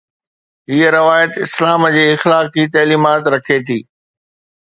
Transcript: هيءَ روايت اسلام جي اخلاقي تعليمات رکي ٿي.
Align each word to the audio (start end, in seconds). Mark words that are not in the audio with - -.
هيءَ 0.69 0.89
روايت 0.97 1.33
اسلام 1.45 1.81
جي 1.95 2.03
اخلاقي 2.15 2.63
تعليمات 2.77 3.23
رکي 3.35 3.59
ٿي. 3.69 3.77